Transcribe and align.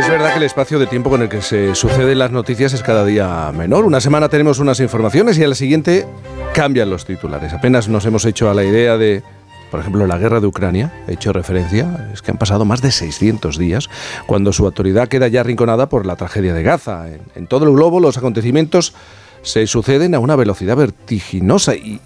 Es 0.00 0.08
verdad 0.08 0.32
que 0.32 0.38
el 0.38 0.44
espacio 0.44 0.78
de 0.78 0.86
tiempo 0.86 1.10
con 1.10 1.20
el 1.20 1.28
que 1.28 1.42
se 1.42 1.74
suceden 1.74 2.18
las 2.18 2.30
noticias 2.30 2.72
es 2.72 2.82
cada 2.82 3.04
día 3.04 3.52
menor. 3.54 3.84
Una 3.84 4.00
semana 4.00 4.30
tenemos 4.30 4.58
unas 4.58 4.80
informaciones 4.80 5.36
y 5.36 5.44
a 5.44 5.48
la 5.48 5.54
siguiente 5.54 6.06
cambian 6.54 6.88
los 6.88 7.04
titulares. 7.04 7.52
Apenas 7.52 7.86
nos 7.86 8.06
hemos 8.06 8.24
hecho 8.24 8.48
a 8.48 8.54
la 8.54 8.64
idea 8.64 8.96
de, 8.96 9.22
por 9.70 9.78
ejemplo, 9.78 10.06
la 10.06 10.16
guerra 10.16 10.40
de 10.40 10.46
Ucrania, 10.46 10.90
he 11.06 11.12
hecho 11.12 11.34
referencia, 11.34 12.08
es 12.14 12.22
que 12.22 12.30
han 12.30 12.38
pasado 12.38 12.64
más 12.64 12.80
de 12.80 12.92
600 12.92 13.58
días 13.58 13.90
cuando 14.24 14.54
su 14.54 14.64
autoridad 14.64 15.06
queda 15.06 15.28
ya 15.28 15.40
arrinconada 15.40 15.90
por 15.90 16.06
la 16.06 16.16
tragedia 16.16 16.54
de 16.54 16.62
Gaza. 16.62 17.06
En, 17.06 17.20
en 17.34 17.46
todo 17.46 17.66
el 17.66 17.72
globo 17.72 18.00
los 18.00 18.16
acontecimientos 18.16 18.94
se 19.42 19.66
suceden 19.66 20.14
a 20.14 20.18
una 20.18 20.34
velocidad 20.34 20.76
vertiginosa 20.76 21.74
y, 21.74 22.00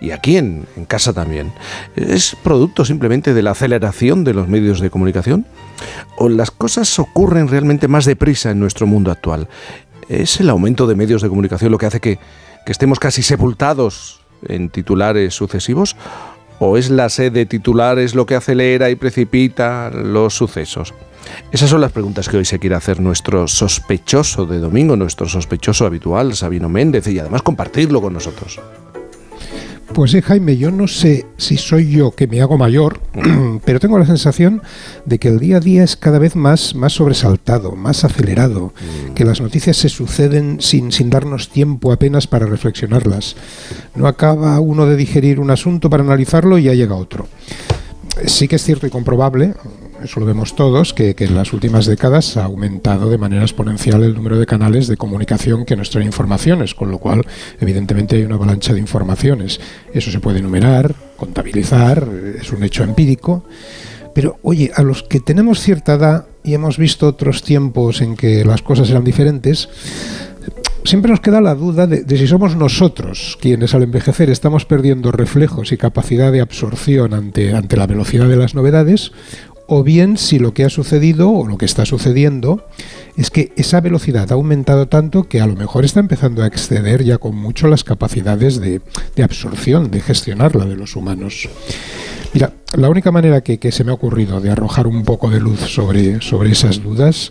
y 0.00 0.12
aquí 0.12 0.36
en, 0.36 0.66
en, 0.76 0.84
casa 0.84 1.12
también. 1.12 1.52
¿Es 1.96 2.36
producto 2.42 2.84
simplemente 2.84 3.34
de 3.34 3.42
la 3.42 3.52
aceleración 3.52 4.24
de 4.24 4.34
los 4.34 4.48
medios 4.48 4.80
de 4.80 4.90
comunicación? 4.90 5.46
¿O 6.16 6.28
las 6.28 6.50
cosas 6.50 6.98
ocurren 6.98 7.48
realmente 7.48 7.88
más 7.88 8.04
deprisa 8.04 8.50
en 8.50 8.60
nuestro 8.60 8.86
mundo 8.86 9.10
actual? 9.10 9.48
¿Es 10.08 10.40
el 10.40 10.50
aumento 10.50 10.86
de 10.86 10.96
medios 10.96 11.22
de 11.22 11.28
comunicación 11.28 11.70
lo 11.70 11.78
que 11.78 11.86
hace 11.86 12.00
que, 12.00 12.18
que 12.66 12.72
estemos 12.72 12.98
casi 12.98 13.22
sepultados 13.22 14.20
en 14.46 14.70
titulares 14.70 15.34
sucesivos? 15.34 15.96
¿O 16.58 16.76
es 16.76 16.90
la 16.90 17.08
sed 17.08 17.32
de 17.32 17.46
titulares 17.46 18.14
lo 18.14 18.26
que 18.26 18.34
acelera 18.34 18.90
y 18.90 18.96
precipita 18.96 19.90
los 19.90 20.34
sucesos? 20.34 20.94
Esas 21.52 21.70
son 21.70 21.80
las 21.80 21.92
preguntas 21.92 22.28
que 22.28 22.36
hoy 22.36 22.44
se 22.44 22.58
quiere 22.58 22.76
hacer 22.76 23.00
nuestro 23.00 23.48
sospechoso 23.48 24.46
de 24.46 24.58
domingo, 24.58 24.96
nuestro 24.96 25.28
sospechoso 25.28 25.86
habitual, 25.86 26.34
Sabino 26.34 26.68
Méndez, 26.68 27.06
y 27.08 27.18
además 27.18 27.42
compartirlo 27.42 28.00
con 28.00 28.12
nosotros. 28.12 28.60
Pues 29.94 30.12
sí, 30.12 30.22
Jaime, 30.22 30.56
yo 30.56 30.70
no 30.70 30.86
sé 30.86 31.26
si 31.36 31.56
soy 31.56 31.90
yo 31.90 32.12
que 32.12 32.28
me 32.28 32.40
hago 32.40 32.56
mayor, 32.56 33.00
pero 33.64 33.80
tengo 33.80 33.98
la 33.98 34.06
sensación 34.06 34.62
de 35.04 35.18
que 35.18 35.26
el 35.28 35.40
día 35.40 35.56
a 35.56 35.60
día 35.60 35.82
es 35.82 35.96
cada 35.96 36.20
vez 36.20 36.36
más, 36.36 36.76
más 36.76 36.92
sobresaltado, 36.92 37.72
más 37.72 38.04
acelerado, 38.04 38.72
que 39.16 39.24
las 39.24 39.40
noticias 39.40 39.76
se 39.76 39.88
suceden 39.88 40.58
sin, 40.60 40.92
sin 40.92 41.10
darnos 41.10 41.48
tiempo 41.48 41.90
apenas 41.90 42.28
para 42.28 42.46
reflexionarlas. 42.46 43.34
No 43.96 44.06
acaba 44.06 44.60
uno 44.60 44.86
de 44.86 44.96
digerir 44.96 45.40
un 45.40 45.50
asunto 45.50 45.90
para 45.90 46.04
analizarlo 46.04 46.56
y 46.56 46.64
ya 46.64 46.74
llega 46.74 46.94
otro. 46.94 47.26
Sí 48.26 48.46
que 48.46 48.56
es 48.56 48.62
cierto 48.62 48.86
y 48.86 48.90
comprobable, 48.90 49.54
eso 50.02 50.20
lo 50.20 50.26
vemos 50.26 50.54
todos, 50.54 50.94
que, 50.94 51.14
que, 51.14 51.24
en 51.24 51.34
las 51.34 51.52
últimas 51.52 51.86
décadas 51.86 52.36
ha 52.36 52.44
aumentado 52.44 53.10
de 53.10 53.18
manera 53.18 53.42
exponencial 53.42 54.02
el 54.02 54.14
número 54.14 54.38
de 54.38 54.46
canales 54.46 54.86
de 54.88 54.96
comunicación 54.96 55.64
que 55.64 55.76
nos 55.76 55.90
traen 55.90 56.06
informaciones, 56.06 56.74
con 56.74 56.90
lo 56.90 56.98
cual 56.98 57.26
evidentemente 57.60 58.16
hay 58.16 58.22
una 58.22 58.36
avalancha 58.36 58.72
de 58.72 58.80
informaciones. 58.80 59.60
Eso 59.92 60.10
se 60.10 60.20
puede 60.20 60.38
enumerar, 60.38 60.94
contabilizar, 61.16 62.06
es 62.40 62.52
un 62.52 62.62
hecho 62.62 62.82
empírico. 62.82 63.44
Pero 64.14 64.38
oye, 64.42 64.72
a 64.74 64.82
los 64.82 65.02
que 65.02 65.20
tenemos 65.20 65.60
cierta 65.60 65.94
edad 65.94 66.26
y 66.42 66.54
hemos 66.54 66.78
visto 66.78 67.06
otros 67.06 67.42
tiempos 67.42 68.00
en 68.00 68.16
que 68.16 68.44
las 68.44 68.62
cosas 68.62 68.90
eran 68.90 69.04
diferentes, 69.04 69.68
siempre 70.84 71.10
nos 71.10 71.20
queda 71.20 71.40
la 71.40 71.54
duda 71.54 71.86
de, 71.86 72.04
de, 72.04 72.18
si 72.18 72.26
somos 72.26 72.56
nosotros 72.56 73.38
quienes 73.40 73.74
al 73.74 73.82
envejecer 73.82 74.30
estamos 74.30 74.64
perdiendo 74.64 75.12
reflejos 75.12 75.72
y 75.72 75.76
capacidad 75.76 76.32
de 76.32 76.40
absorción 76.40 77.14
ante, 77.14 77.54
ante 77.54 77.76
la 77.76 77.86
velocidad 77.86 78.28
de 78.28 78.36
las 78.36 78.54
novedades 78.54 79.12
o 79.72 79.84
bien 79.84 80.16
si 80.16 80.40
lo 80.40 80.52
que 80.52 80.64
ha 80.64 80.68
sucedido 80.68 81.30
o 81.30 81.46
lo 81.46 81.56
que 81.56 81.64
está 81.64 81.86
sucediendo 81.86 82.66
es 83.16 83.30
que 83.30 83.52
esa 83.56 83.80
velocidad 83.80 84.32
ha 84.32 84.34
aumentado 84.34 84.88
tanto 84.88 85.28
que 85.28 85.40
a 85.40 85.46
lo 85.46 85.54
mejor 85.54 85.84
está 85.84 86.00
empezando 86.00 86.42
a 86.42 86.48
exceder 86.48 87.04
ya 87.04 87.18
con 87.18 87.36
mucho 87.36 87.68
las 87.68 87.84
capacidades 87.84 88.60
de, 88.60 88.80
de 89.14 89.22
absorción, 89.22 89.92
de 89.92 90.00
gestionarla 90.00 90.64
de 90.64 90.74
los 90.74 90.96
humanos. 90.96 91.48
Mira, 92.34 92.52
la 92.76 92.88
única 92.88 93.12
manera 93.12 93.42
que, 93.42 93.58
que, 93.58 93.70
se 93.70 93.84
me 93.84 93.92
ha 93.92 93.94
ocurrido 93.94 94.40
de 94.40 94.50
arrojar 94.50 94.88
un 94.88 95.04
poco 95.04 95.30
de 95.30 95.38
luz 95.38 95.60
sobre, 95.60 96.20
sobre 96.20 96.50
esas 96.50 96.82
dudas 96.82 97.30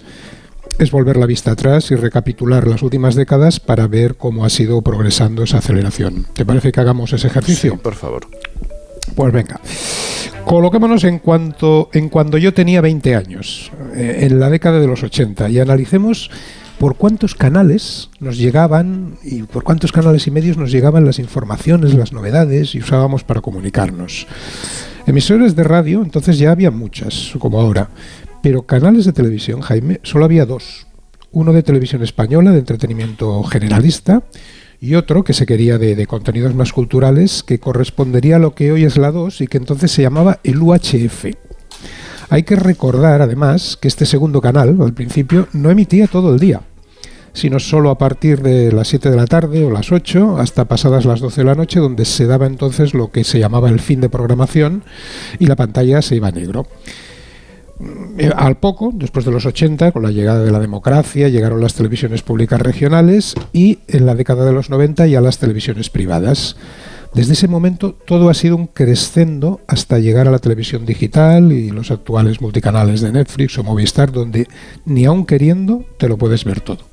es 0.77 0.91
volver 0.91 1.17
la 1.17 1.25
vista 1.25 1.51
atrás 1.51 1.91
y 1.91 1.95
recapitular 1.95 2.67
las 2.67 2.83
últimas 2.83 3.15
décadas 3.15 3.59
para 3.59 3.87
ver 3.87 4.15
cómo 4.15 4.45
ha 4.45 4.49
sido 4.49 4.81
progresando 4.81 5.43
esa 5.43 5.57
aceleración. 5.57 6.25
¿Te 6.33 6.45
parece 6.45 6.71
que 6.71 6.79
hagamos 6.79 7.11
ese 7.11 7.27
ejercicio? 7.27 7.73
Sí, 7.73 7.77
por 7.83 7.95
favor. 7.95 8.27
Pues 9.13 9.33
venga. 9.33 9.59
Coloquémonos 10.49 11.03
en 11.03 11.19
cuanto 11.19 11.91
en 11.93 12.09
cuando 12.09 12.39
yo 12.39 12.55
tenía 12.55 12.81
20 12.81 13.15
años, 13.15 13.71
eh, 13.93 14.21
en 14.21 14.39
la 14.39 14.49
década 14.49 14.79
de 14.79 14.87
los 14.87 15.03
80, 15.03 15.47
y 15.47 15.59
analicemos 15.59 16.31
por 16.79 16.95
cuántos 16.95 17.35
canales 17.35 18.09
nos 18.19 18.39
llegaban 18.39 19.19
y 19.21 19.43
por 19.43 19.63
cuántos 19.63 19.91
canales 19.91 20.25
y 20.25 20.31
medios 20.31 20.57
nos 20.57 20.71
llegaban 20.71 21.05
las 21.05 21.19
informaciones, 21.19 21.93
las 21.93 22.13
novedades 22.13 22.73
y 22.73 22.79
usábamos 22.79 23.23
para 23.23 23.41
comunicarnos. 23.41 24.25
Emisoras 25.05 25.55
de 25.55 25.63
radio, 25.65 26.01
entonces 26.01 26.39
ya 26.39 26.49
había 26.49 26.71
muchas, 26.71 27.33
como 27.37 27.61
ahora, 27.61 27.91
pero 28.41 28.63
canales 28.63 29.05
de 29.05 29.13
televisión, 29.13 29.61
Jaime, 29.61 29.99
solo 30.01 30.25
había 30.25 30.47
dos. 30.47 30.87
Uno 31.31 31.53
de 31.53 31.61
televisión 31.61 32.01
española, 32.01 32.53
de 32.53 32.57
entretenimiento 32.57 33.43
generalista, 33.43 34.23
y 34.81 34.95
otro 34.95 35.23
que 35.23 35.33
se 35.33 35.45
quería 35.45 35.77
de, 35.77 36.07
contenidos 36.07 36.55
más 36.55 36.71
culturales 36.71 37.43
que 37.43 37.59
correspondería 37.59 38.37
a 38.37 38.39
lo 38.39 38.55
que 38.55 38.71
hoy 38.71 38.85
es 38.85 38.97
la 38.97 39.11
2 39.11 39.41
y 39.41 39.47
que 39.47 39.57
entonces 39.57 39.91
se 39.91 40.01
llamaba 40.01 40.39
el 40.43 40.61
UHF. 40.61 41.25
Hay 42.29 42.43
que 42.43 42.55
recordar 42.55 43.21
además 43.21 43.77
que 43.79 43.87
este 43.87 44.05
segundo 44.05 44.39
canal 44.39 44.77
al 44.81 44.93
principio 44.93 45.47
no 45.51 45.69
emitía 45.71 46.07
todo 46.07 46.33
el 46.33 46.39
día, 46.39 46.61
sino 47.33 47.59
solo 47.59 47.89
a 47.89 47.97
partir 47.97 48.41
de 48.41 48.71
las 48.71 48.87
7 48.87 49.09
de 49.09 49.15
la 49.15 49.25
tarde 49.25 49.65
o 49.65 49.71
las 49.71 49.91
8 49.91 50.37
hasta 50.37 50.65
pasadas 50.65 51.05
las 51.05 51.19
12 51.19 51.41
de 51.41 51.45
la 51.45 51.55
noche 51.55 51.79
donde 51.79 52.05
se 52.05 52.25
daba 52.25 52.45
entonces 52.45 52.93
lo 52.93 53.11
que 53.11 53.23
se 53.23 53.39
llamaba 53.39 53.69
el 53.69 53.79
fin 53.79 53.99
de 53.99 54.09
programación 54.09 54.83
y 55.39 55.47
la 55.47 55.55
pantalla 55.55 56.01
se 56.01 56.15
iba 56.15 56.29
a 56.29 56.31
negro. 56.31 56.67
Al 58.35 58.57
poco, 58.57 58.91
después 58.93 59.25
de 59.25 59.31
los 59.31 59.45
80, 59.45 59.93
con 59.93 60.03
la 60.03 60.11
llegada 60.11 60.43
de 60.43 60.51
la 60.51 60.59
democracia, 60.59 61.29
llegaron 61.29 61.61
las 61.61 61.75
televisiones 61.75 62.21
públicas 62.21 62.59
regionales 62.59 63.35
y 63.53 63.79
en 63.87 64.05
la 64.05 64.15
década 64.15 64.45
de 64.45 64.51
los 64.51 64.69
90 64.69 65.07
ya 65.07 65.21
las 65.21 65.37
televisiones 65.37 65.89
privadas. 65.89 66.57
Desde 67.13 67.33
ese 67.33 67.47
momento 67.47 67.93
todo 67.93 68.29
ha 68.29 68.33
sido 68.33 68.55
un 68.55 68.67
crescendo 68.67 69.61
hasta 69.67 69.97
llegar 69.97 70.27
a 70.27 70.31
la 70.31 70.39
televisión 70.39 70.85
digital 70.85 71.51
y 71.51 71.71
los 71.71 71.89
actuales 71.89 72.41
multicanales 72.41 73.01
de 73.01 73.11
Netflix 73.11 73.57
o 73.57 73.63
Movistar, 73.63 74.11
donde 74.11 74.47
ni 74.85 75.05
aun 75.05 75.25
queriendo 75.25 75.85
te 75.97 76.07
lo 76.07 76.17
puedes 76.17 76.43
ver 76.43 76.59
todo. 76.61 76.88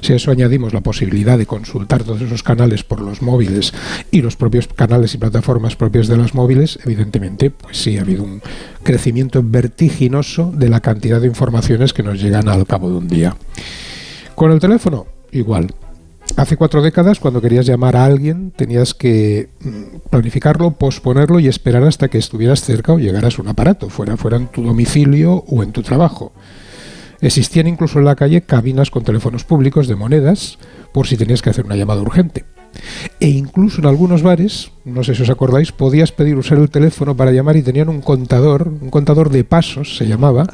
Si 0.00 0.12
a 0.12 0.16
eso 0.16 0.30
añadimos 0.30 0.72
la 0.72 0.80
posibilidad 0.80 1.38
de 1.38 1.46
consultar 1.46 2.04
todos 2.04 2.22
esos 2.22 2.42
canales 2.42 2.84
por 2.84 3.00
los 3.00 3.22
móviles 3.22 3.72
y 4.10 4.22
los 4.22 4.36
propios 4.36 4.68
canales 4.68 5.14
y 5.14 5.18
plataformas 5.18 5.76
propias 5.76 6.08
de 6.08 6.16
los 6.16 6.34
móviles, 6.34 6.78
evidentemente, 6.84 7.50
pues 7.50 7.78
sí 7.78 7.98
ha 7.98 8.02
habido 8.02 8.24
un 8.24 8.42
crecimiento 8.82 9.42
vertiginoso 9.44 10.52
de 10.54 10.68
la 10.68 10.80
cantidad 10.80 11.20
de 11.20 11.26
informaciones 11.26 11.92
que 11.92 12.02
nos 12.02 12.20
llegan 12.20 12.48
al 12.48 12.66
cabo 12.66 12.90
de 12.90 12.96
un 12.96 13.08
día. 13.08 13.36
Con 14.34 14.52
el 14.52 14.60
teléfono, 14.60 15.06
igual. 15.32 15.68
Hace 16.36 16.56
cuatro 16.56 16.82
décadas, 16.82 17.18
cuando 17.18 17.40
querías 17.40 17.66
llamar 17.66 17.96
a 17.96 18.04
alguien, 18.04 18.52
tenías 18.52 18.94
que 18.94 19.48
planificarlo, 20.10 20.72
posponerlo 20.72 21.40
y 21.40 21.48
esperar 21.48 21.82
hasta 21.82 22.08
que 22.08 22.18
estuvieras 22.18 22.60
cerca 22.60 22.92
o 22.92 22.98
llegaras 22.98 23.38
a 23.38 23.42
un 23.42 23.48
aparato, 23.48 23.88
fuera, 23.88 24.16
fuera 24.16 24.36
en 24.36 24.46
tu 24.46 24.62
domicilio 24.62 25.44
o 25.48 25.62
en 25.62 25.72
tu 25.72 25.82
trabajo. 25.82 26.32
Existían 27.20 27.66
incluso 27.66 27.98
en 27.98 28.04
la 28.04 28.16
calle 28.16 28.42
cabinas 28.42 28.90
con 28.90 29.04
teléfonos 29.04 29.44
públicos 29.44 29.88
de 29.88 29.96
monedas 29.96 30.58
por 30.92 31.06
si 31.06 31.16
tenías 31.16 31.42
que 31.42 31.50
hacer 31.50 31.66
una 31.66 31.76
llamada 31.76 32.02
urgente. 32.02 32.44
E 33.18 33.28
incluso 33.28 33.80
en 33.80 33.86
algunos 33.86 34.22
bares, 34.22 34.70
no 34.84 35.02
sé 35.02 35.14
si 35.14 35.22
os 35.22 35.30
acordáis, 35.30 35.72
podías 35.72 36.12
pedir 36.12 36.36
usar 36.36 36.58
el 36.58 36.70
teléfono 36.70 37.16
para 37.16 37.32
llamar 37.32 37.56
y 37.56 37.62
tenían 37.62 37.88
un 37.88 38.00
contador, 38.00 38.68
un 38.68 38.90
contador 38.90 39.30
de 39.30 39.42
pasos 39.42 39.96
se 39.96 40.06
llamaba, 40.06 40.46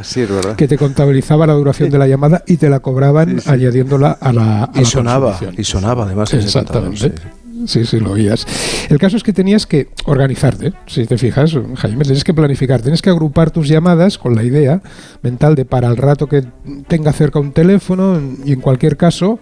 que 0.57 0.69
te 0.69 0.79
contabilizaba 0.79 1.47
la 1.47 1.55
duración 1.55 1.91
de 1.91 1.99
la 1.99 2.09
llamada 2.09 2.43
y 2.47 2.57
te 2.57 2.71
la 2.71 2.81
cobraban 2.81 3.41
sí, 3.41 3.41
sí. 3.41 3.51
añadiéndola 3.51 4.13
a 4.13 4.33
la 4.33 4.65
a 4.65 4.71
y 4.75 4.79
la 4.79 4.85
sonaba 4.85 5.41
y 5.57 5.65
sonaba 5.65 6.05
además 6.05 6.33
exactamente 6.33 6.99
sí, 7.09 7.44
sí, 7.66 8.00
lo 8.00 8.12
oías. 8.12 8.47
El 8.88 8.98
caso 8.98 9.16
es 9.16 9.22
que 9.22 9.32
tenías 9.32 9.66
que 9.66 9.88
organizarte, 10.04 10.72
si 10.87 11.06
te 11.06 11.19
fijas, 11.19 11.56
Jaime, 11.76 12.04
tienes 12.04 12.25
que 12.25 12.34
planificar, 12.34 12.83
tienes 12.83 13.03
que 13.03 13.10
agrupar 13.10 13.51
tus 13.51 13.68
llamadas 13.68 14.18
con 14.18 14.34
la 14.34 14.42
idea 14.42 14.83
mental 15.22 15.54
de 15.54 15.65
para 15.65 15.89
el 15.89 15.97
rato 15.97 16.28
que 16.28 16.45
tenga 16.89 17.12
cerca 17.12 17.39
un 17.39 17.53
teléfono 17.53 18.21
y 18.45 18.53
en 18.53 18.60
cualquier 18.60 18.97
caso 18.97 19.39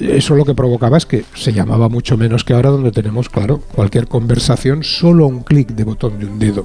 eso 0.00 0.34
lo 0.34 0.44
que 0.44 0.54
provocaba 0.54 0.96
es 0.96 1.04
que 1.04 1.24
se 1.34 1.52
llamaba 1.52 1.88
mucho 1.88 2.16
menos 2.16 2.44
que 2.44 2.54
ahora 2.54 2.70
donde 2.70 2.92
tenemos, 2.92 3.28
claro, 3.28 3.58
cualquier 3.74 4.08
conversación 4.08 4.84
solo 4.84 5.26
un 5.26 5.42
clic 5.42 5.68
de 5.68 5.84
botón 5.84 6.18
de 6.18 6.26
un 6.26 6.38
dedo. 6.38 6.64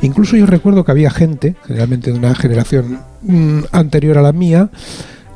Incluso 0.00 0.36
yo 0.36 0.46
recuerdo 0.46 0.84
que 0.84 0.92
había 0.92 1.10
gente, 1.10 1.56
generalmente 1.66 2.10
de 2.10 2.18
una 2.18 2.34
generación 2.34 3.00
mmm, 3.22 3.60
anterior 3.72 4.16
a 4.16 4.22
la 4.22 4.32
mía, 4.32 4.70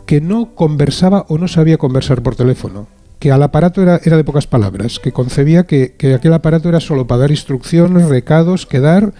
que 0.06 0.20
no 0.20 0.54
conversaba 0.54 1.26
o 1.28 1.36
no 1.36 1.48
sabía 1.48 1.76
conversar 1.76 2.22
por 2.22 2.34
teléfono 2.34 2.86
que 3.22 3.30
al 3.30 3.40
aparato 3.40 3.80
era, 3.80 4.00
era 4.02 4.16
de 4.16 4.24
pocas 4.24 4.48
palabras, 4.48 4.98
que 4.98 5.12
concebía 5.12 5.62
que, 5.62 5.94
que, 5.96 6.12
aquel 6.12 6.32
aparato 6.32 6.68
era 6.68 6.80
solo 6.80 7.06
para 7.06 7.20
dar 7.20 7.30
instrucciones, 7.30 8.08
recados, 8.08 8.66
quedar 8.66 9.12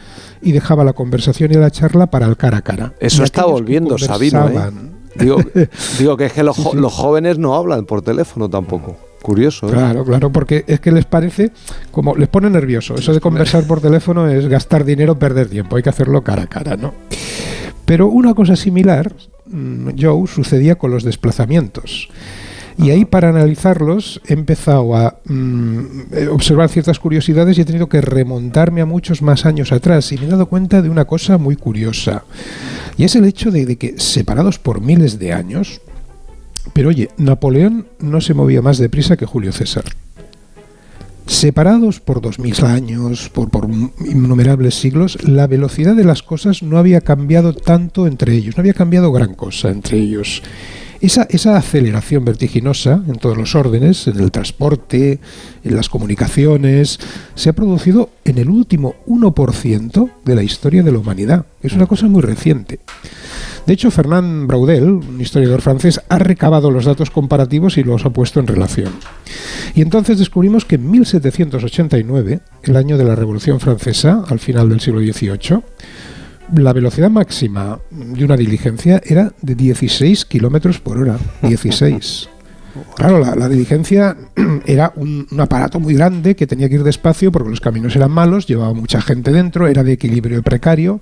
y 0.42 0.50
dejaba 0.50 0.82
la 0.82 0.92
conversación 0.92 1.52
y 1.52 1.54
la 1.54 1.70
charla 1.70 2.08
para 2.08 2.26
el 2.26 2.36
cara 2.36 2.56
a 2.56 2.62
cara. 2.62 2.94
Eso 2.98 3.22
está 3.22 3.44
volviendo, 3.44 3.96
Sabino. 3.98 4.48
¿eh? 4.48 4.72
Digo, 5.14 5.36
digo, 6.00 6.16
que 6.16 6.26
es 6.26 6.32
que 6.32 6.42
los, 6.42 6.56
sí, 6.56 6.64
sí. 6.72 6.76
los, 6.78 6.92
jóvenes 6.92 7.38
no 7.38 7.54
hablan 7.54 7.86
por 7.86 8.02
teléfono 8.02 8.50
tampoco. 8.50 8.96
Curioso. 9.22 9.68
¿eh? 9.68 9.70
Claro, 9.70 10.04
claro, 10.04 10.32
porque 10.32 10.64
es 10.66 10.80
que 10.80 10.90
les 10.90 11.04
parece 11.04 11.52
como 11.92 12.16
les 12.16 12.28
pone 12.28 12.50
nervioso. 12.50 12.96
Eso 12.96 13.14
de 13.14 13.20
conversar 13.20 13.68
por 13.68 13.80
teléfono 13.80 14.28
es 14.28 14.48
gastar 14.48 14.84
dinero, 14.84 15.16
perder 15.16 15.48
tiempo. 15.48 15.76
Hay 15.76 15.84
que 15.84 15.90
hacerlo 15.90 16.24
cara 16.24 16.42
a 16.42 16.46
cara, 16.48 16.76
¿no? 16.76 16.92
Pero 17.84 18.08
una 18.08 18.34
cosa 18.34 18.56
similar 18.56 19.14
mm, 19.46 19.90
Joe, 19.96 20.26
sucedía 20.26 20.74
con 20.74 20.90
los 20.90 21.04
desplazamientos. 21.04 22.08
Y 22.78 22.90
ahí 22.90 23.04
para 23.04 23.28
analizarlos 23.28 24.20
he 24.26 24.32
empezado 24.32 24.96
a 24.96 25.18
mm, 25.26 25.80
eh, 26.12 26.28
observar 26.28 26.68
ciertas 26.68 26.98
curiosidades 26.98 27.58
y 27.58 27.60
he 27.60 27.64
tenido 27.64 27.88
que 27.88 28.00
remontarme 28.00 28.80
a 28.80 28.86
muchos 28.86 29.22
más 29.22 29.44
años 29.46 29.72
atrás 29.72 30.10
y 30.12 30.18
me 30.18 30.26
he 30.26 30.28
dado 30.28 30.46
cuenta 30.46 30.82
de 30.82 30.88
una 30.88 31.04
cosa 31.04 31.38
muy 31.38 31.56
curiosa. 31.56 32.24
Y 32.96 33.04
es 33.04 33.14
el 33.16 33.24
hecho 33.24 33.50
de, 33.50 33.76
que 33.76 33.98
separados 33.98 34.58
por 34.58 34.80
miles 34.80 35.18
de 35.18 35.32
años, 35.32 35.80
pero 36.72 36.88
oye, 36.88 37.10
Napoleón 37.16 37.86
no 37.98 38.20
se 38.20 38.34
movía 38.34 38.62
más 38.62 38.78
deprisa 38.78 39.16
que 39.16 39.26
Julio 39.26 39.52
César. 39.52 39.84
Separados 41.26 42.00
por 42.00 42.20
dos 42.20 42.38
mil 42.38 42.54
años, 42.64 43.28
por, 43.28 43.48
por, 43.48 43.68
innumerables 44.04 44.74
siglos, 44.74 45.22
la 45.22 45.46
velocidad 45.46 45.94
de 45.94 46.04
las 46.04 46.22
cosas 46.22 46.62
no 46.62 46.78
había 46.78 47.00
cambiado 47.00 47.54
tanto 47.54 48.06
entre 48.06 48.34
ellos, 48.34 48.56
no 48.56 48.60
había 48.60 48.74
cambiado 48.74 49.12
gran 49.12 49.34
cosa 49.34 49.70
entre 49.70 49.98
ellos. 49.98 50.42
Esa, 51.02 51.26
esa 51.30 51.56
aceleración 51.56 52.24
vertiginosa 52.24 53.02
en 53.08 53.16
todos 53.16 53.36
los 53.36 53.56
órdenes, 53.56 54.06
en 54.06 54.20
el 54.20 54.30
transporte, 54.30 55.18
en 55.64 55.74
las 55.74 55.88
comunicaciones, 55.88 57.00
se 57.34 57.50
ha 57.50 57.52
producido 57.54 58.10
en 58.24 58.38
el 58.38 58.48
último 58.48 58.94
1% 59.08 60.10
de 60.24 60.34
la 60.36 60.44
historia 60.44 60.84
de 60.84 60.92
la 60.92 61.00
humanidad. 61.00 61.44
Es 61.60 61.72
una 61.72 61.86
cosa 61.86 62.06
muy 62.06 62.22
reciente. 62.22 62.78
De 63.66 63.72
hecho, 63.72 63.90
Fernand 63.90 64.46
Braudel, 64.46 64.84
un 64.84 65.20
historiador 65.20 65.60
francés, 65.60 66.00
ha 66.08 66.20
recabado 66.20 66.70
los 66.70 66.84
datos 66.84 67.10
comparativos 67.10 67.78
y 67.78 67.82
los 67.82 68.04
ha 68.04 68.10
puesto 68.10 68.38
en 68.38 68.46
relación. 68.46 68.92
Y 69.74 69.82
entonces 69.82 70.18
descubrimos 70.18 70.64
que 70.64 70.76
en 70.76 70.88
1789, 70.88 72.40
el 72.62 72.76
año 72.76 72.96
de 72.96 73.04
la 73.04 73.16
Revolución 73.16 73.58
Francesa, 73.58 74.24
al 74.28 74.38
final 74.38 74.68
del 74.68 74.80
siglo 74.80 75.00
XVIII, 75.00 75.62
la 76.54 76.72
velocidad 76.72 77.10
máxima 77.10 77.78
de 77.90 78.24
una 78.24 78.36
diligencia 78.36 79.00
era 79.04 79.32
de 79.42 79.54
16 79.54 80.24
kilómetros 80.24 80.80
por 80.80 80.98
hora. 80.98 81.18
16. 81.42 82.28
Claro, 82.96 83.18
la, 83.18 83.48
diligencia 83.48 84.16
era 84.66 84.92
un, 84.96 85.26
aparato 85.38 85.80
muy 85.80 85.94
grande 85.94 86.34
que 86.34 86.46
tenía 86.46 86.68
que 86.68 86.76
ir 86.76 86.84
despacio 86.84 87.30
porque 87.30 87.50
los 87.50 87.60
caminos 87.60 87.94
eran 87.96 88.10
malos, 88.10 88.46
llevaba 88.46 88.72
mucha 88.72 89.02
gente 89.02 89.30
dentro, 89.30 89.68
era 89.68 89.82
de 89.82 89.92
equilibrio 89.92 90.42
precario. 90.42 91.00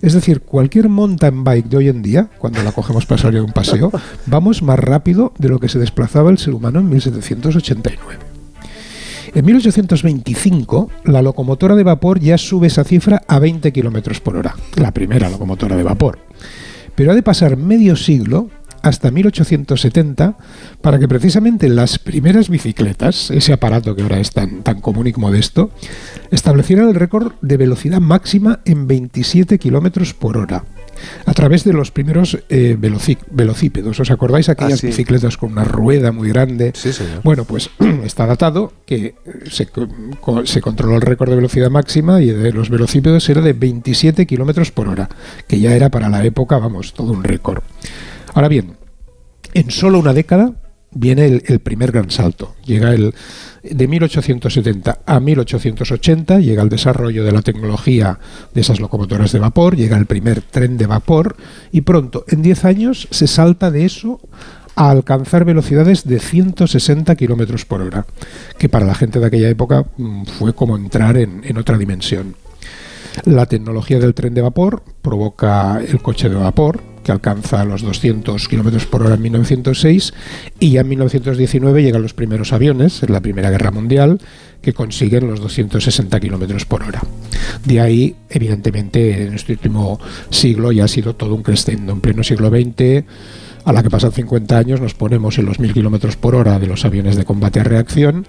Es 0.00 0.14
decir, 0.14 0.40
cualquier 0.40 0.88
mountain 0.88 1.44
bike 1.44 1.68
de 1.68 1.76
hoy 1.76 1.88
en 1.88 2.02
día, 2.02 2.28
cuando 2.38 2.62
la 2.62 2.72
cogemos 2.72 3.06
para 3.06 3.20
salir 3.20 3.40
a 3.40 3.44
un 3.44 3.52
paseo, 3.52 3.92
vamos 4.26 4.62
más 4.62 4.78
rápido 4.78 5.32
de 5.38 5.48
lo 5.48 5.60
que 5.60 5.68
se 5.68 5.78
desplazaba 5.78 6.30
el 6.30 6.38
ser 6.38 6.54
humano 6.54 6.80
en 6.80 6.88
1789. 6.88 8.31
En 9.34 9.46
1825, 9.46 10.90
la 11.04 11.22
locomotora 11.22 11.74
de 11.74 11.82
vapor 11.82 12.20
ya 12.20 12.36
sube 12.36 12.66
esa 12.66 12.84
cifra 12.84 13.22
a 13.26 13.38
20 13.38 13.72
km 13.72 14.20
por 14.20 14.36
hora, 14.36 14.54
la 14.76 14.92
primera 14.92 15.30
locomotora 15.30 15.74
de 15.74 15.82
vapor. 15.82 16.18
Pero 16.94 17.12
ha 17.12 17.14
de 17.14 17.22
pasar 17.22 17.56
medio 17.56 17.96
siglo 17.96 18.50
hasta 18.82 19.10
1870 19.10 20.36
para 20.80 20.98
que 20.98 21.08
precisamente 21.08 21.68
las 21.68 21.98
primeras 21.98 22.48
bicicletas, 22.48 23.30
ese 23.30 23.52
aparato 23.52 23.94
que 23.94 24.02
ahora 24.02 24.20
es 24.20 24.32
tan, 24.32 24.62
tan 24.62 24.80
común 24.80 25.06
y 25.06 25.12
modesto, 25.12 25.70
establecieran 26.30 26.88
el 26.88 26.94
récord 26.94 27.32
de 27.40 27.56
velocidad 27.56 28.00
máxima 28.00 28.60
en 28.64 28.86
27 28.86 29.58
km 29.58 30.14
por 30.14 30.36
hora 30.36 30.64
a 31.26 31.34
través 31.34 31.64
de 31.64 31.72
los 31.72 31.90
primeros 31.90 32.38
eh, 32.48 32.76
velocípedos. 32.78 34.00
¿Os 34.00 34.10
acordáis 34.10 34.48
aquellas 34.48 34.82
ah, 34.82 34.86
bicicletas 34.86 35.36
con 35.36 35.52
una 35.52 35.64
rueda 35.64 36.12
muy 36.12 36.28
grande? 36.28 36.72
Sí, 36.74 36.92
señor. 36.92 37.22
Bueno, 37.22 37.44
pues 37.44 37.70
está 38.04 38.26
datado 38.26 38.72
que 38.86 39.14
se, 39.50 39.68
se 40.44 40.60
controló 40.60 40.96
el 40.96 41.02
récord 41.02 41.30
de 41.30 41.36
velocidad 41.36 41.70
máxima 41.70 42.22
y 42.22 42.26
de 42.26 42.52
los 42.52 42.70
velocípedos 42.70 43.28
era 43.28 43.40
de 43.40 43.52
27 43.52 44.26
kilómetros 44.26 44.70
por 44.70 44.88
hora, 44.88 45.08
que 45.46 45.60
ya 45.60 45.74
era 45.74 45.90
para 45.90 46.08
la 46.08 46.24
época, 46.24 46.58
vamos, 46.58 46.92
todo 46.92 47.12
un 47.12 47.24
récord. 47.24 47.62
Ahora 48.34 48.48
bien, 48.48 48.76
en 49.54 49.70
solo 49.70 49.98
una 49.98 50.14
década 50.14 50.52
viene 50.94 51.42
el, 51.44 51.60
primer 51.60 51.92
gran 51.92 52.10
salto. 52.10 52.54
Llega 52.64 52.92
el 52.92 53.14
de 53.62 53.88
1870 53.88 55.00
a 55.06 55.20
1880, 55.20 56.40
llega 56.40 56.62
el 56.62 56.68
desarrollo 56.68 57.24
de 57.24 57.32
la 57.32 57.42
tecnología 57.42 58.18
de 58.52 58.60
esas 58.60 58.80
locomotoras 58.80 59.32
de 59.32 59.38
vapor, 59.38 59.76
llega 59.76 59.96
el 59.96 60.06
primer 60.06 60.42
tren 60.42 60.76
de 60.76 60.86
vapor 60.86 61.36
y 61.70 61.82
pronto, 61.82 62.24
en 62.28 62.42
10 62.42 62.64
años, 62.64 63.08
se 63.10 63.26
salta 63.26 63.70
de 63.70 63.84
eso 63.84 64.20
a 64.74 64.90
alcanzar 64.90 65.44
velocidades 65.44 66.04
de 66.04 66.18
160 66.18 67.14
kilómetros 67.16 67.64
por 67.64 67.82
hora, 67.82 68.06
que 68.58 68.68
para 68.68 68.86
la 68.86 68.94
gente 68.94 69.20
de 69.20 69.26
aquella 69.26 69.50
época 69.50 69.86
mm, 69.96 70.24
fue 70.24 70.54
como 70.54 70.76
entrar 70.76 71.16
en 71.16 71.56
otra 71.58 71.76
dimensión. 71.76 72.36
La 73.24 73.46
tecnología 73.46 73.98
del 73.98 74.14
tren 74.14 74.32
de 74.32 74.40
vapor 74.40 74.82
provoca 75.02 75.80
el 75.86 76.00
coche 76.00 76.30
de 76.30 76.36
vapor, 76.36 76.91
que 77.02 77.12
alcanza 77.12 77.64
los 77.64 77.82
200 77.82 78.48
kilómetros 78.48 78.86
por 78.86 79.02
hora 79.02 79.14
en 79.14 79.22
1906, 79.22 80.12
y 80.60 80.72
ya 80.72 80.80
en 80.82 80.88
1919 80.88 81.82
llegan 81.82 82.02
los 82.02 82.14
primeros 82.14 82.52
aviones, 82.52 83.02
en 83.02 83.12
la 83.12 83.20
Primera 83.20 83.50
Guerra 83.50 83.70
Mundial, 83.70 84.20
que 84.60 84.72
consiguen 84.72 85.26
los 85.26 85.40
260 85.40 86.20
kilómetros 86.20 86.64
por 86.64 86.82
hora. 86.82 87.02
De 87.64 87.80
ahí, 87.80 88.14
evidentemente, 88.30 89.26
en 89.26 89.34
este 89.34 89.52
último 89.52 90.00
siglo 90.30 90.72
ya 90.72 90.84
ha 90.84 90.88
sido 90.88 91.14
todo 91.16 91.34
un 91.34 91.42
crescendo. 91.42 91.92
En 91.92 92.00
pleno 92.00 92.22
siglo 92.22 92.48
XX 92.48 93.04
a 93.64 93.72
la 93.72 93.82
que 93.82 93.90
pasan 93.90 94.12
50 94.12 94.56
años 94.56 94.80
nos 94.80 94.94
ponemos 94.94 95.38
en 95.38 95.46
los 95.46 95.58
1000 95.58 95.72
kilómetros 95.72 96.16
por 96.16 96.34
hora 96.34 96.58
de 96.58 96.66
los 96.66 96.84
aviones 96.84 97.16
de 97.16 97.24
combate 97.24 97.60
a 97.60 97.64
reacción 97.64 98.26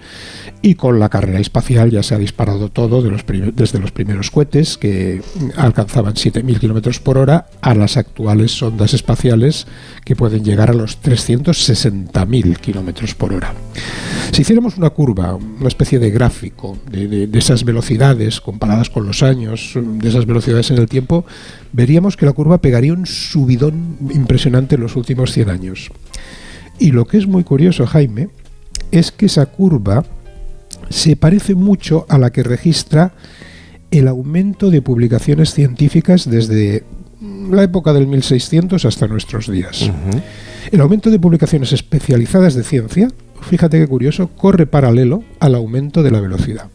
y 0.62 0.76
con 0.76 1.00
la 1.00 1.10
carrera 1.10 1.40
espacial 1.40 1.92
ya 1.92 2.04
se 2.04 2.16
ha 2.16 2.18
disparado 2.18 2.70
todo 2.70 3.02
desde 3.02 3.80
los 3.80 3.92
primeros 3.92 4.32
cohetes 4.32 4.78
que 4.78 5.22
alcanzaban 5.56 6.16
7000 6.16 6.60
kilómetros 6.60 7.00
por 7.00 7.18
hora 7.18 7.48
a 7.62 7.74
las 7.74 7.98
actuales 7.98 8.52
sondas 8.52 8.94
espaciales 8.94 9.68
que 10.06 10.16
pueden 10.16 10.44
llegar 10.44 10.70
a 10.70 10.74
los 10.74 11.02
360.000 11.02 12.58
kilómetros 12.58 13.16
por 13.16 13.34
hora. 13.34 13.54
Si 14.34 14.42
hiciéramos 14.42 14.78
una 14.78 14.90
curva, 14.90 15.36
una 15.36 15.68
especie 15.68 16.00
de 16.00 16.10
gráfico 16.10 16.76
de, 16.90 17.28
de 17.28 17.40
esas 17.40 17.64
velocidades 17.64 18.42
comparadas 18.42 18.90
con 18.90 19.06
los 19.06 19.22
años, 19.22 19.74
de 19.76 20.10
esas 20.10 20.26
velocidades 20.26 20.72
en 20.72 20.80
el 20.80 20.88
tiempo, 20.88 21.24
veríamos 21.72 22.18
que 22.18 22.26
la 22.26 22.34
curva 22.34 22.58
pegaría 22.58 22.94
un 22.94 23.06
subidón 23.06 23.96
impresionante 24.12 24.74
en 24.74 24.82
los 24.82 24.96
últimos 24.96 25.32
100 25.34 25.50
años. 25.52 25.92
Y 26.80 26.94
lo 26.94 27.06
que 27.06 27.20
es 27.20 27.28
muy 27.28 27.44
curioso, 27.44 27.86
Jaime, 27.86 28.30
es 28.90 29.12
que 29.12 29.28
esa 29.28 29.46
curva 29.46 30.04
se 30.90 31.16
parece 31.16 31.54
mucho 31.54 32.08
a 32.10 32.18
la 32.18 32.32
que 32.32 32.42
registra 32.42 33.14
el 33.92 34.08
aumento 34.08 34.72
de 34.72 34.82
publicaciones 34.82 35.54
científicas 35.54 36.28
desde 36.28 36.84
la 37.52 37.62
época 37.62 37.94
del 37.94 38.08
1600 38.08 38.84
hasta 38.84 39.08
nuestros 39.08 39.52
días. 39.52 39.92
El 40.72 40.82
aumento 40.82 41.12
de 41.12 41.20
publicaciones 41.20 41.72
especializadas 41.72 42.56
de 42.56 42.64
ciencia, 42.64 43.10
fíjate 43.44 43.80
qué 43.80 43.88
curioso, 43.88 44.30
corre 44.30 44.66
paralelo 44.66 45.24
al 45.40 45.56
aumento 45.56 46.04
de 46.04 46.12
la 46.12 46.22
velocidad. 46.22 46.70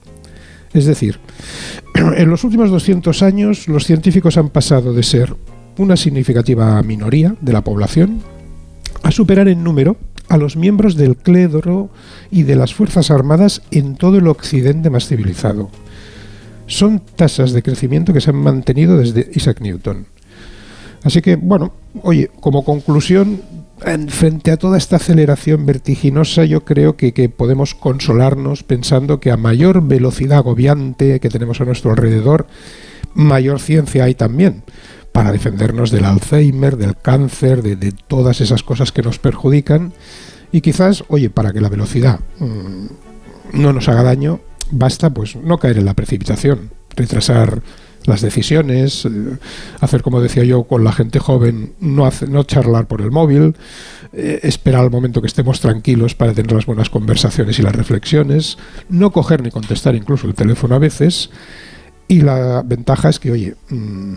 Es 0.72 0.87
decir, 0.87 1.18
en 1.94 2.30
los 2.30 2.44
últimos 2.44 2.70
200 2.70 3.22
años 3.22 3.68
los 3.68 3.84
científicos 3.84 4.37
han 4.37 4.50
pasado 4.50 4.92
de 4.92 5.02
ser 5.02 5.34
una 5.78 5.96
significativa 5.96 6.82
minoría 6.82 7.34
de 7.40 7.52
la 7.52 7.62
población 7.62 8.20
a 9.02 9.10
superar 9.10 9.48
en 9.48 9.62
número 9.62 9.96
a 10.28 10.37
los 10.37 10.56
miembros 10.56 10.96
del 10.96 11.16
clero 11.16 11.90
y 12.30 12.42
de 12.42 12.56
las 12.56 12.75
Fuerzas 12.75 13.10
Armadas 13.10 13.62
en 13.70 13.96
todo 13.96 14.18
el 14.18 14.28
occidente 14.28 14.90
más 14.90 15.06
civilizado. 15.06 15.70
Son 16.66 17.00
tasas 17.16 17.52
de 17.52 17.62
crecimiento 17.62 18.12
que 18.12 18.20
se 18.20 18.30
han 18.30 18.37
mantenido 18.37 18.98
desde 18.98 19.30
Isaac 19.34 19.60
Newton. 19.60 20.06
Así 21.02 21.22
que, 21.22 21.37
bueno, 21.37 21.72
oye, 22.02 22.30
como 22.40 22.64
conclusión, 22.64 23.40
frente 24.08 24.50
a 24.50 24.56
toda 24.56 24.78
esta 24.78 24.97
aceleración 24.97 25.66
vertiginosa, 25.66 26.44
yo 26.44 26.64
creo 26.64 26.97
que, 26.97 27.12
que, 27.12 27.28
podemos 27.28 27.75
consolarnos 27.75 28.62
pensando 28.62 29.20
que 29.20 29.30
a 29.30 29.37
mayor 29.37 29.87
velocidad 29.87 30.38
agobiante 30.38 31.20
que 31.20 31.28
tenemos 31.28 31.61
a 31.61 31.64
nuestro 31.64 31.90
alrededor, 31.90 32.47
mayor 33.14 33.61
ciencia 33.61 34.04
hay 34.04 34.14
también 34.14 34.62
para 35.18 35.32
defendernos 35.32 35.90
del 35.90 36.04
Alzheimer, 36.04 36.76
del 36.76 36.97
cáncer, 36.97 37.62
de, 37.62 37.92
todas 38.06 38.40
esas 38.40 38.62
cosas 38.62 38.92
que 38.92 39.02
nos 39.02 39.18
perjudican. 39.18 39.92
Y 40.52 40.61
quizás, 40.61 41.02
oye, 41.08 41.28
para 41.28 41.52
que 41.52 41.61
la 41.61 41.68
velocidad 41.68 42.20
mmm, 42.38 42.87
no 43.52 43.73
nos 43.73 43.88
haga 43.88 44.04
daño, 44.04 44.40
basta 44.70 45.11
pues 45.11 45.35
no 45.35 45.58
caer 45.58 45.78
en 45.78 45.87
la 45.87 45.94
precipitación, 45.94 46.70
retrasar 46.94 47.62
las 48.08 48.22
decisiones, 48.22 49.04
eh, 49.04 49.10
hacer 49.80 50.02
como 50.02 50.20
decía 50.20 50.44
yo 50.44 50.64
con 50.64 50.82
la 50.84 50.92
gente 50.92 51.18
joven, 51.18 51.74
no, 51.80 52.06
hace, 52.06 52.26
no 52.26 52.42
charlar 52.42 52.86
por 52.86 53.00
el 53.00 53.10
móvil, 53.10 53.54
eh, 54.12 54.40
esperar 54.42 54.82
al 54.82 54.90
momento 54.90 55.20
que 55.20 55.26
estemos 55.26 55.60
tranquilos 55.60 56.14
para 56.14 56.32
tener 56.32 56.52
las 56.52 56.66
buenas 56.66 56.90
conversaciones 56.90 57.58
y 57.58 57.62
las 57.62 57.74
reflexiones, 57.74 58.58
no 58.88 59.12
coger 59.12 59.42
ni 59.42 59.50
contestar 59.50 59.94
incluso 59.94 60.26
el 60.26 60.34
teléfono 60.34 60.74
a 60.74 60.78
veces. 60.78 61.30
Y 62.08 62.22
la 62.22 62.62
ventaja 62.62 63.10
es 63.10 63.18
que, 63.18 63.30
oye, 63.30 63.54
mmm, 63.68 64.14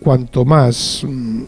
cuanto 0.00 0.44
más 0.44 1.04
mmm, 1.06 1.42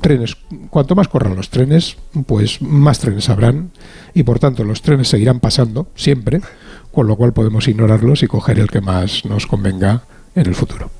trenes, 0.00 0.36
cuanto 0.70 0.94
más 0.94 1.08
corran 1.08 1.36
los 1.36 1.50
trenes, 1.50 1.96
pues 2.26 2.62
más 2.62 2.98
trenes 2.98 3.28
habrán 3.28 3.70
y 4.14 4.22
por 4.22 4.38
tanto 4.38 4.64
los 4.64 4.82
trenes 4.82 5.08
seguirán 5.08 5.40
pasando 5.40 5.88
siempre, 5.94 6.40
con 6.92 7.06
lo 7.06 7.16
cual 7.16 7.32
podemos 7.32 7.68
ignorarlos 7.68 8.22
y 8.22 8.26
coger 8.26 8.58
el 8.58 8.68
que 8.68 8.80
más 8.80 9.24
nos 9.24 9.46
convenga 9.46 10.02
en 10.34 10.46
el 10.46 10.54
futuro. 10.54 10.90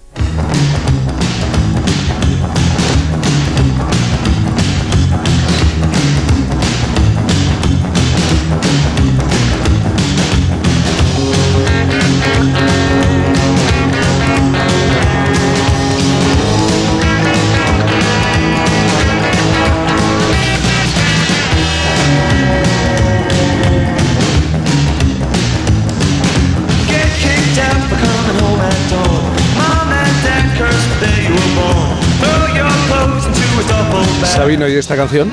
Sabino, 34.58 34.74
¿y 34.74 34.76
esta 34.76 34.96
canción? 34.96 35.30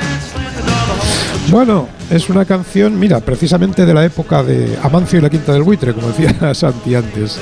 Bueno, 1.49 1.87
es 2.11 2.29
una 2.29 2.45
canción, 2.45 2.99
mira, 2.99 3.19
precisamente 3.21 3.83
de 3.83 3.93
la 3.93 4.05
época 4.05 4.43
de 4.43 4.77
Amancio 4.83 5.17
y 5.17 5.21
la 5.23 5.31
Quinta 5.31 5.51
del 5.51 5.63
Buitre, 5.63 5.93
como 5.93 6.09
decía 6.09 6.53
Santi 6.53 6.93
antes. 6.93 7.39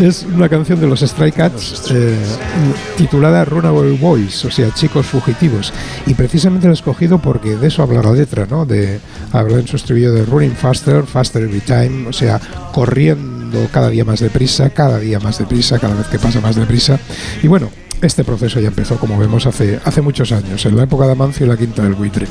Es 0.00 0.24
una 0.24 0.48
canción 0.48 0.80
de 0.80 0.88
los 0.88 1.00
Stray 1.00 1.30
Cats 1.30 1.88
eh, 1.92 2.16
titulada 2.96 3.44
Runaway 3.44 3.96
Boys, 3.96 4.44
o 4.44 4.50
sea, 4.50 4.74
chicos 4.74 5.06
fugitivos. 5.06 5.72
Y 6.06 6.14
precisamente 6.14 6.66
la 6.66 6.72
he 6.72 6.74
escogido 6.74 7.18
porque 7.18 7.56
de 7.56 7.68
eso 7.68 7.84
habla 7.84 8.02
la 8.02 8.12
letra, 8.12 8.46
¿no? 8.50 8.64
De, 8.66 8.98
habla 9.32 9.60
en 9.60 9.68
su 9.68 9.76
estribillo 9.76 10.12
de 10.12 10.24
running 10.24 10.56
faster, 10.56 11.04
faster 11.04 11.42
every 11.42 11.60
time, 11.60 12.08
o 12.08 12.12
sea, 12.12 12.40
corriendo 12.72 13.68
cada 13.72 13.88
día 13.88 14.04
más 14.04 14.18
deprisa, 14.18 14.70
cada 14.70 14.98
día 14.98 15.20
más 15.20 15.38
deprisa, 15.38 15.78
cada 15.78 15.94
vez 15.94 16.08
que 16.08 16.18
pasa 16.18 16.40
más 16.40 16.56
deprisa. 16.56 16.98
Y 17.42 17.46
bueno, 17.46 17.70
este 18.02 18.24
proceso 18.24 18.60
ya 18.60 18.68
empezó, 18.68 18.96
como 18.96 19.18
vemos, 19.18 19.46
hace, 19.46 19.80
hace 19.84 20.00
muchos 20.00 20.32
años, 20.32 20.64
en 20.66 20.76
la 20.76 20.84
época 20.84 21.06
de 21.06 21.12
Amancio 21.12 21.46
y 21.46 21.48
la 21.48 21.56
Quinta 21.56 21.82
del 21.82 21.94
Buitre. 21.94 22.26